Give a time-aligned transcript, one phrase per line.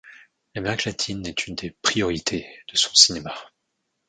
[0.55, 3.35] L'Amérique latine est une des priorités de son cinéma.